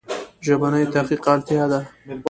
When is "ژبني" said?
0.45-0.83